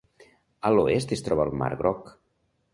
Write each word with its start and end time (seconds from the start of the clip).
A 0.69 0.71
l'oest 0.77 1.13
es 1.17 1.23
troba 1.29 1.47
el 1.51 1.55
mar 1.63 1.71
Groc. 1.85 2.13